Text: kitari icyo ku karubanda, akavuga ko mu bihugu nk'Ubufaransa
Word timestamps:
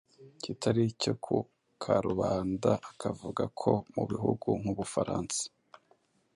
kitari 0.41 0.81
icyo 0.91 1.13
ku 1.23 1.35
karubanda, 1.81 2.71
akavuga 2.89 3.43
ko 3.61 3.71
mu 3.93 4.03
bihugu 4.11 4.47
nk'Ubufaransa 4.61 5.41